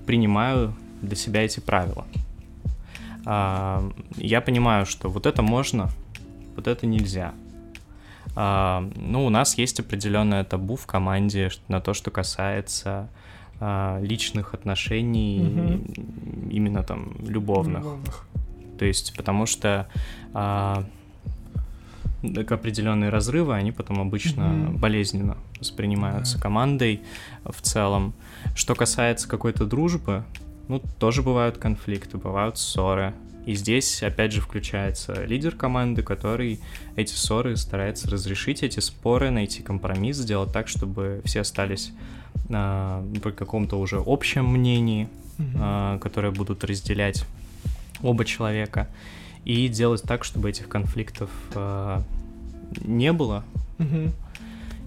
[0.06, 2.06] принимаю для себя эти правила.
[3.26, 5.90] А, Я понимаю, что вот это можно,
[6.56, 7.34] вот это нельзя.
[8.36, 13.08] А, Ну, у нас есть определенное табу в команде на то, что касается
[13.60, 15.80] а, личных отношений,
[16.50, 17.82] именно там любовных.
[17.84, 18.26] Любовных.
[18.78, 19.86] То есть, потому что
[20.32, 20.84] а,
[22.50, 24.76] определенные разрывы, они потом обычно Мгм.
[24.78, 26.42] болезненно воспринимаются Да.
[26.42, 27.02] командой
[27.44, 28.14] в целом.
[28.56, 30.24] Что касается какой-то дружбы,
[30.68, 33.14] ну, тоже бывают конфликты, бывают ссоры.
[33.46, 36.60] И здесь, опять же, включается лидер команды, который
[36.96, 41.92] эти ссоры старается разрешить, эти споры, найти компромисс, сделать так, чтобы все остались
[42.50, 45.56] а, при каком-то уже общем мнении, Мгм.
[45.60, 47.24] а, которые будут разделять
[48.02, 48.88] оба человека,
[49.44, 52.02] и делать так, чтобы этих конфликтов а,
[52.82, 53.44] не было,
[53.78, 54.12] Мгм.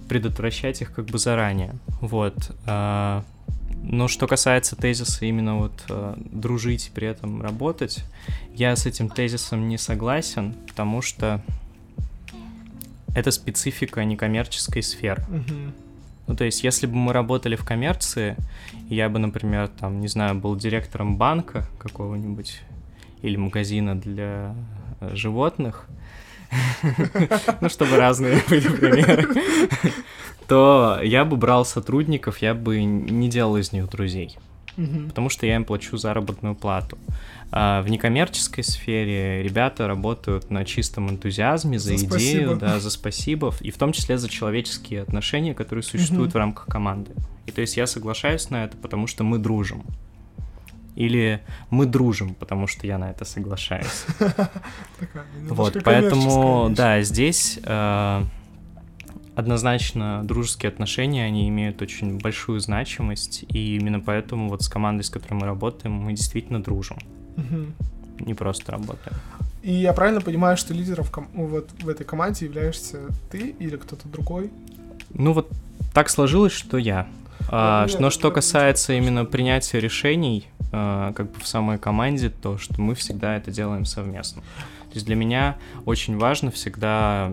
[0.10, 1.76] предотвращать их как бы заранее.
[2.02, 2.52] Вот.
[2.66, 3.24] а,
[3.84, 8.04] Но что касается тезиса именно вот а, дружить и при этом работать,
[8.54, 11.42] я с этим тезисом не согласен, потому что
[13.16, 15.24] это специфика некоммерческой сферы.
[15.30, 15.74] Мгм.
[16.28, 18.36] Ну, то есть, если бы мы работали в коммерции,
[18.90, 22.62] я бы, например, там, не знаю, был директором банка какого-нибудь
[23.22, 24.54] или магазина для
[25.00, 25.88] э, животных,
[27.62, 29.28] ну, чтобы разные были примеры,
[30.48, 34.38] то я бы брал сотрудников, я бы не делал из них друзей,
[34.76, 36.98] потому что я им плачу заработную плату.
[37.50, 42.56] А в некоммерческой сфере ребята работают на чистом энтузиазме, за, За идею, спасибо.
[42.56, 47.12] да, за спасибо, и в том числе за человеческие отношения, которые существуют в рамках команды.
[47.46, 49.84] И то есть я соглашаюсь на это, потому что мы дружим.
[50.98, 54.06] Или мы дружим, потому что я на это соглашаюсь.
[55.50, 58.24] Вот, поэтому, да, здесь э,
[59.36, 65.10] однозначно дружеские отношения, они имеют очень большую значимость, и именно поэтому вот с командой, с
[65.12, 66.98] которой мы работаем, мы действительно дружим,
[68.20, 69.16] не просто работаем.
[69.62, 73.00] И я правильно понимаю, что лидером в ком- вот в этой команде являешься
[73.32, 74.50] ты или кто-то другой?
[75.14, 75.52] Ну вот
[75.94, 77.08] так сложилось, что я.
[77.50, 82.58] А, Ну, но что касается именно принятия решений, а, как бы в самой команде, то
[82.58, 84.42] что мы всегда это делаем совместно.
[84.90, 87.32] То есть для меня очень важно всегда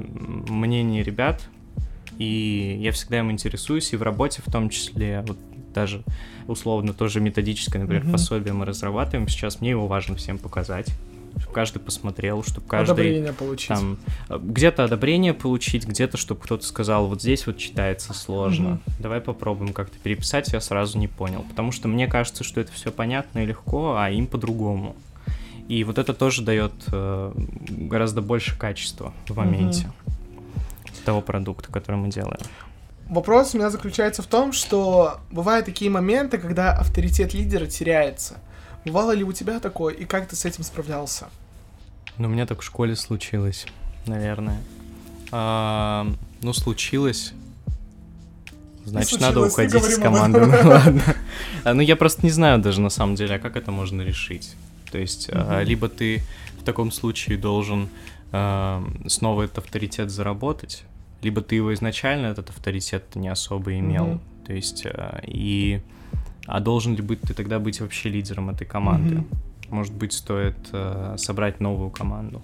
[0.48, 1.42] мнение ребят,
[2.18, 5.36] и я всегда им интересуюсь, и в работе в том числе, вот
[5.72, 6.02] даже
[6.46, 8.12] условно тоже методическое, например, Мгм.
[8.12, 10.88] пособие мы разрабатываем сейчас, мне его важно всем показать,
[11.38, 13.68] чтобы каждый посмотрел, чтобы каждый Одобрение получить.
[13.68, 18.70] там э, где-то одобрение получить, где-то, чтобы кто-то сказал, вот здесь вот читается сложно.
[18.70, 18.80] Мгм.
[19.00, 21.44] Давай попробуем как-то переписать, я сразу не понял.
[21.48, 24.96] Потому что мне кажется, что это все понятно и легко, а им по-другому.
[25.68, 27.32] И вот это тоже дает э,
[27.68, 29.90] гораздо больше качества в моменте
[31.04, 32.40] того продукта, который мы делаем.
[33.08, 38.38] Вопрос у меня заключается в том, что бывают такие моменты, когда авторитет лидера теряется.
[38.84, 41.28] Бывало ли у тебя такое, и как ты с этим справлялся?
[42.18, 43.66] Ну, у меня так в школе случилось,
[44.06, 44.60] наверное.
[45.32, 46.06] А,
[46.42, 47.32] ну, случилось.
[48.84, 50.40] Значит, надо случилось, не уходить об команды.
[50.62, 51.02] Ну ладно.
[51.64, 54.54] А, Ну, я просто не знаю даже на самом деле, а как это можно решить.
[54.92, 55.68] То есть, а, Мгм.
[55.68, 56.22] либо ты
[56.60, 57.88] в таком случае должен
[58.32, 60.84] а, снова этот авторитет заработать,
[61.22, 64.04] либо ты его изначально, этот авторитет, не особо имел.
[64.06, 64.20] Мгм.
[64.46, 65.80] То есть, а, и...
[66.46, 69.16] А должен ли быть ты тогда быть вообще лидером этой команды?
[69.16, 69.26] Мгм.
[69.70, 72.42] Может быть, стоит э, собрать новую команду.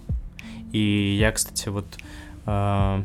[0.73, 1.99] И я, кстати, вот
[2.47, 3.05] э,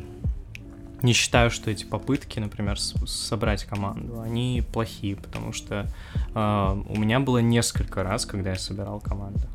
[1.02, 5.86] не считаю, что эти попытки, например, собрать команду, они плохие, потому что
[6.34, 9.46] э, у меня было несколько раз, когда я собирал команду.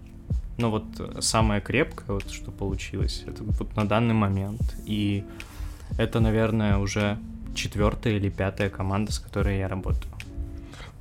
[0.58, 4.75] Но вот э, самое крепкое, вот что получилось, это вот на данный момент.
[4.86, 5.25] И
[5.97, 7.17] это, наверное, уже
[7.56, 10.13] четвертая или пятая команда, с которой я работаю.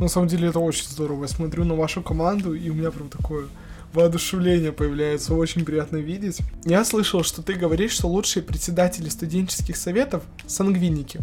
[0.01, 1.25] На самом деле это очень здорово.
[1.25, 3.49] Я смотрю на вашу команду, и у меня прям такое
[3.93, 5.35] воодушевление появляется.
[5.35, 6.39] Очень приятно видеть.
[6.65, 11.21] Я слышал, что ты говоришь, что лучшие председатели студенческих советов— сангвиники.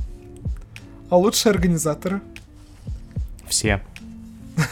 [1.09, 2.21] А лучшие организаторы?
[3.47, 3.81] Все.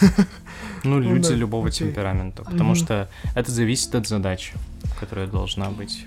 [0.84, 2.44] Ну, люди да, любого темперамента.
[2.44, 4.54] Потому что это зависит от задачи,
[5.00, 6.06] которая должна быть.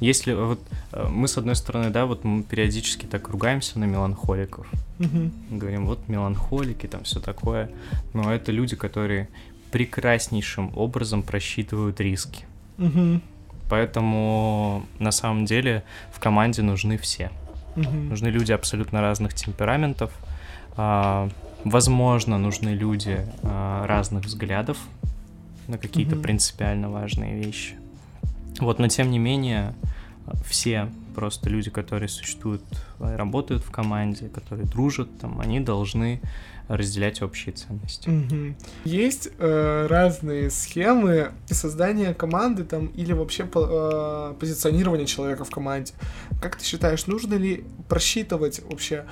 [0.00, 0.60] Если вот
[0.92, 4.66] э, мы, с одной стороны, да, вот мы периодически так ругаемся на меланхоликов.
[4.98, 5.32] Мгм.
[5.50, 7.70] Говорим, вот меланхолики, там все такое.
[8.12, 9.28] Но это люди, которые
[9.70, 12.44] прекраснейшим образом просчитывают риски.
[12.76, 13.22] Мгм.
[13.70, 17.30] Поэтому на самом деле в команде нужны все.
[17.76, 18.08] Мгм.
[18.10, 20.12] Нужны люди абсолютно разных темпераментов,
[20.76, 21.28] А,
[21.64, 24.78] возможно, нужны люди а, разных взглядов
[25.68, 26.22] на какие-то mm-hmm.
[26.22, 27.74] принципиально важные вещи.
[28.60, 29.74] Вот, но тем не менее,
[30.46, 32.62] все просто люди, которые существуют,
[32.98, 36.20] работают в команде, которые дружат, там, они должны
[36.68, 38.08] разделять общие ценности.
[38.08, 38.54] Угу.
[38.84, 45.92] Есть э, разные схемы создания команды там или вообще э, позиционирования человека в команде.
[46.40, 49.04] Как ты считаешь, нужно ли просчитывать вообще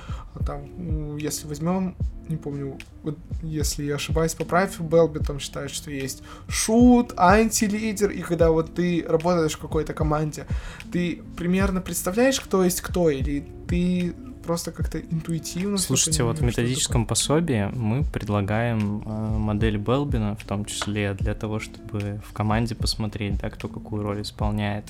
[0.45, 1.95] там, если возьмем,
[2.27, 8.21] не помню, вот, если я ошибаюсь, поправь, Белби там считает, что есть шут, антилидер, и
[8.21, 10.47] когда вот ты работаешь в какой-то команде,
[10.91, 15.77] ты примерно представляешь, кто есть кто, или ты просто как-то интуитивно.
[15.77, 21.59] Слушайте, вот в методическом пособии мы предлагаем э, модель Белбина, в том числе для того,
[21.59, 24.85] чтобы в команде посмотреть, да, кто какую роль исполняет.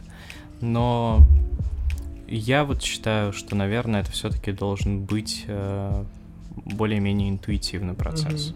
[0.61, 1.19] Но
[2.29, 6.05] я вот считаю, что, наверное, это все-таки должен быть э,
[6.55, 8.53] более-менее интуитивный процесс.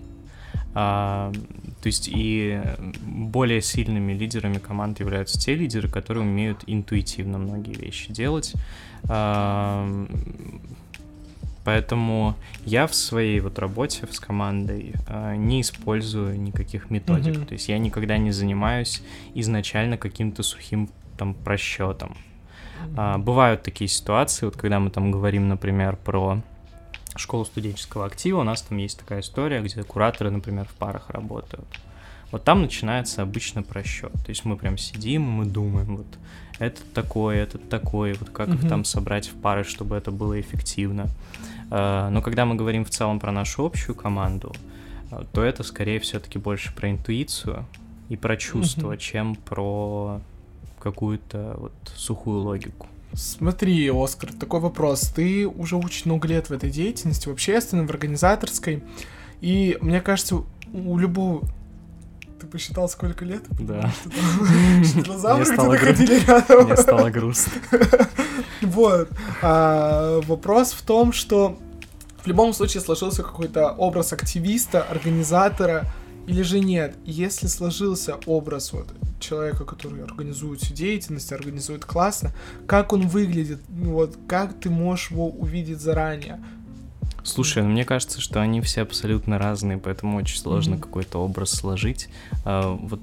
[0.73, 1.66] Mm-hmm.
[1.79, 2.61] А, то есть и
[3.01, 8.53] более сильными лидерами команд являются те лидеры, которые умеют интуитивно многие вещи делать.
[9.09, 10.07] А,
[11.67, 17.35] Поэтому я в своей вот работе с командой э, не использую никаких методик.
[17.35, 17.45] Mm-hmm.
[17.45, 20.87] То есть я никогда не занимаюсь изначально каким-то сухим
[21.17, 22.11] там просчетом.
[22.15, 22.93] Mm-hmm.
[22.95, 26.41] А, бывают такие ситуации, вот когда мы там говорим, например, про
[27.17, 31.67] школу студенческого актива, у нас там есть такая история, где кураторы, например, в парах работают.
[32.32, 34.12] Вот там начинается обычно просчет.
[34.12, 36.08] То есть мы прям сидим, мы думаем, вот
[36.60, 38.63] этот такой, этот такой, вот как mm-hmm.
[38.63, 41.08] их там собрать в пары, чтобы это было эффективно.
[41.71, 44.53] Э, но когда мы говорим в целом про нашу общую команду,
[45.12, 47.65] э, то это скорее все-таки больше про интуицию
[48.10, 48.97] и про чувство, mm-hmm.
[48.97, 50.19] чем про
[50.80, 52.88] какую-то вот сухую логику.
[53.13, 55.02] Смотри, Оскар, такой вопрос.
[55.15, 58.84] Ты уже очень много лет в этой деятельности, в общественной, в организаторской.
[59.41, 60.43] И мне кажется,
[60.74, 61.43] у любого...
[62.39, 63.43] Ты посчитал, сколько лет?
[63.60, 63.91] Да.
[65.06, 66.65] Глаза ходили рядом.
[66.65, 67.54] Мне стало грустно.
[68.62, 69.10] Вот.
[69.43, 71.60] А, вопрос в том, что
[72.24, 75.86] в любом случае сложился какой-то образ активиста, организатора,
[76.27, 76.95] или же нет?
[77.05, 82.33] Если сложился образ вот человека, который организует всю деятельность, организует классно,
[82.67, 86.43] как он выглядит, ну вот как ты можешь его увидеть заранее?
[87.23, 90.81] Слушай, ну мне кажется, что они все абсолютно разные, поэтому очень сложно mm-hmm.
[90.81, 92.09] какой-то образ сложить.
[92.45, 92.99] А, вот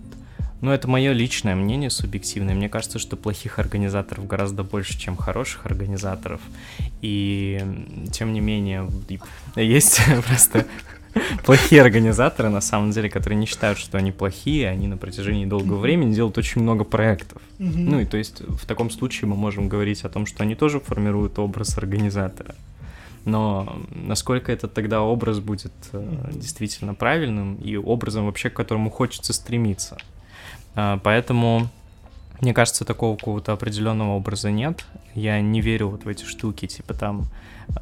[0.60, 2.54] ну, это мое личное мнение, субъективное.
[2.54, 6.40] Мне кажется, что плохих организаторов гораздо больше, чем хороших организаторов.
[7.02, 7.62] И
[8.12, 8.88] тем не менее,
[9.56, 10.66] есть просто
[11.44, 15.78] плохие организаторы, на самом деле, которые не считают, что они плохие, они на протяжении долгого
[15.78, 17.40] времени делают очень много проектов.
[17.58, 20.80] Ну и то есть в таком случае мы можем говорить о том, что они тоже
[20.80, 22.54] формируют образ организатора.
[23.24, 29.32] Но насколько это тогда образ будет э, действительно правильным и образом вообще, к которому хочется
[29.32, 29.96] стремиться.
[30.74, 31.68] А, поэтому,
[32.42, 34.84] мне кажется, такого какого-то определенного образа нет.
[35.14, 37.24] Я не верю вот в эти штуки, типа там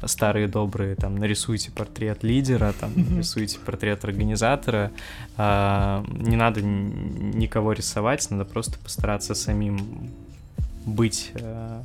[0.05, 4.91] старые добрые, там, нарисуйте портрет лидера, там, нарисуйте портрет организатора.
[5.37, 10.11] А, не надо никого рисовать, надо просто постараться самим
[10.85, 11.81] быть э,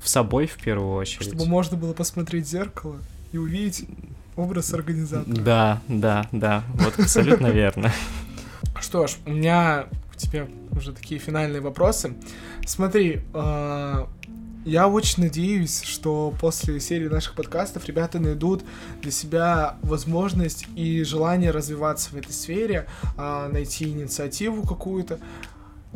[0.00, 1.28] в собой в первую очередь.
[1.28, 2.96] Чтобы можно было посмотреть в зеркало
[3.32, 3.86] и увидеть
[4.36, 5.34] образ организатора.
[5.34, 7.92] Да, да, да, вот абсолютно верно.
[8.80, 12.14] Что ж, у меня к тебе уже такие финальные вопросы.
[12.66, 14.06] Смотри, э,
[14.64, 18.62] я очень надеюсь, что после серии наших подкастов ребята найдут
[19.02, 25.18] для себя возможность и желание развиваться в этой сфере, э, найти инициативу какую-то.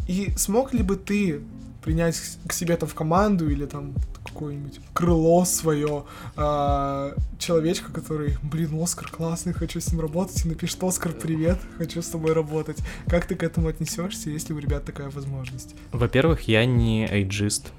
[0.07, 1.41] И смог ли бы ты
[1.83, 6.05] принять к себе там в команду или там какое-нибудь крыло свое
[6.37, 12.03] а, человечка, который, блин, Оскар классный, хочу с ним работать, и напишет Оскар, привет, хочу
[12.03, 12.79] с тобой работать.
[13.07, 15.75] Как ты к этому отнесешься, если у ребят такая возможность?
[15.93, 17.73] Во-первых, я не эйджист.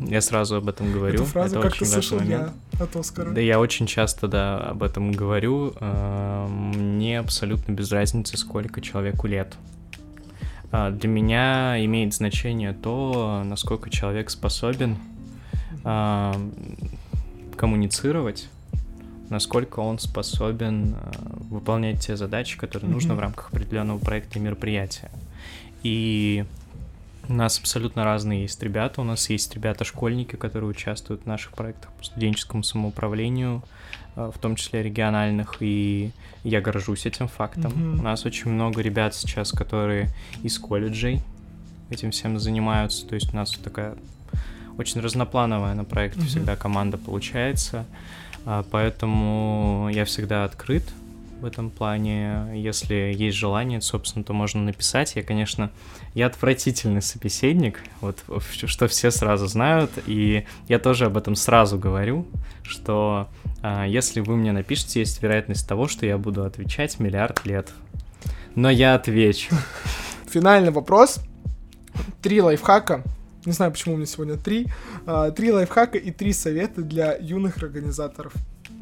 [0.00, 1.14] Я сразу об этом говорю.
[1.14, 3.30] Эту фразу это как-то слышал я от Оскара.
[3.30, 5.74] Да, я очень часто, да, об этом говорю.
[5.80, 9.54] А, мне абсолютно без разницы, сколько человеку лет.
[10.72, 14.96] А, для меня имеет значение то, насколько человек способен
[15.84, 16.34] а,
[17.56, 18.48] коммуницировать,
[19.30, 20.96] насколько он способен
[21.50, 22.94] выполнять те задачи, которые mm-hmm.
[22.94, 25.10] нужно в рамках определенного проекта и мероприятия.
[25.84, 26.44] И
[27.28, 29.00] у нас абсолютно разные есть ребята.
[29.00, 33.62] У нас есть ребята-школьники, которые участвуют в наших проектах по студенческому самоуправлению,
[34.14, 36.12] в том числе региональных, и
[36.44, 37.72] я горжусь этим фактом.
[37.72, 37.98] Mm-hmm.
[37.98, 40.10] У нас очень много ребят сейчас, которые
[40.42, 41.20] из колледжей
[41.90, 43.06] этим всем занимаются.
[43.06, 43.96] То есть у нас такая
[44.78, 46.26] очень разноплановая на проекте mm-hmm.
[46.26, 47.86] всегда команда получается.
[48.46, 50.84] А, поэтому я всегда открыт
[51.44, 52.48] в этом плане.
[52.54, 55.14] Если есть желание, собственно, то можно написать.
[55.14, 55.70] Я, конечно,
[56.14, 62.26] я отвратительный собеседник, вот что все сразу знают, и я тоже об этом сразу говорю,
[62.62, 63.28] что
[63.60, 67.70] а, если вы мне напишете, есть вероятность того, что я буду отвечать миллиард лет.
[68.54, 69.54] Но я отвечу.
[70.26, 71.20] Финальный вопрос.
[72.22, 73.04] Три лайфхака.
[73.44, 74.68] Не знаю, почему у меня сегодня три.
[75.04, 78.32] А, три лайфхака и три совета для юных организаторов.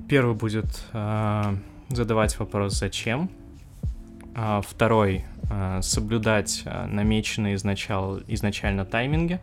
[0.09, 1.57] Первый будет а,
[1.89, 3.30] задавать вопрос «Зачем?».
[4.35, 9.41] А, второй а,— соблюдать а, намеченные изначал, изначально тайминги.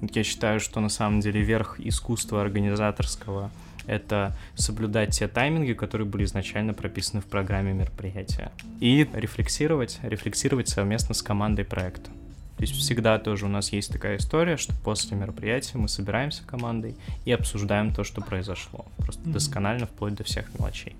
[0.00, 3.50] Я считаю, что на самом деле верх искусства организаторского—
[3.86, 8.52] это соблюдать те тайминги, которые были изначально прописаны в программе мероприятия.
[8.80, 12.10] И рефлексировать, рефлексировать совместно с командой проекта.
[12.58, 16.96] То есть всегда тоже у нас есть такая история, что после мероприятия мы собираемся командой
[17.24, 18.84] и обсуждаем то, что произошло.
[18.98, 19.32] Просто mm-hmm.
[19.32, 20.96] досконально, вплоть до всех мелочей.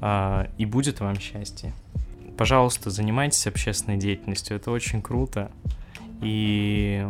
[0.00, 1.72] А, и будет вам счастье.
[2.36, 5.50] Пожалуйста, занимайтесь общественной деятельностью, это очень круто.
[6.22, 7.06] И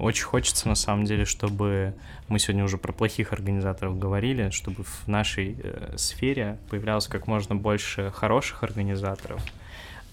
[0.00, 1.94] очень хочется, на самом деле, чтобы
[2.28, 7.54] мы сегодня уже про плохих организаторов говорили, чтобы в нашей э, сфере появлялось как можно
[7.54, 9.42] больше хороших организаторов.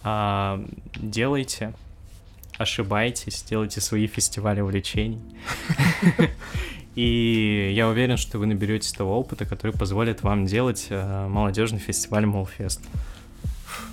[0.04, 0.64] А,
[0.96, 1.74] делайте,
[2.58, 5.22] ошибайтесь, делайте свои фестивали увлечений.
[6.96, 12.26] И я уверен, что вы наберетесь того опыта, который позволит вам делать э, молодежный фестиваль
[12.26, 12.82] Молфест.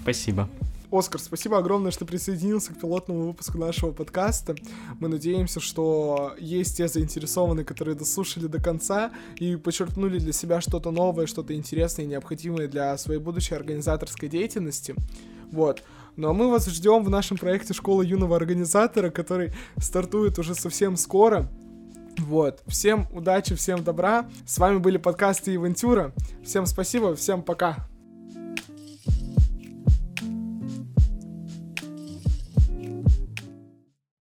[0.03, 0.49] Спасибо.
[0.93, 4.57] Оскар, спасибо огромное, что присоединился к пилотному выпуску нашего подкаста.
[4.99, 10.91] Мы надеемся, что есть те заинтересованные, которые дослушали до конца и подчеркнули для себя что-то
[10.91, 14.97] новое, что-то интересное и необходимое для своей будущей организаторской деятельности.
[15.53, 15.85] Вот.
[16.17, 20.97] Ну а мы вас ждем в нашем проекте «Школа юного организатора», который стартует уже совсем
[20.97, 21.49] скоро.
[22.21, 22.63] Вот.
[22.67, 24.29] Всем удачи, всем добра.
[24.47, 26.13] С вами были подкасты Ивентюра.
[26.45, 27.89] Всем спасибо, всем пока.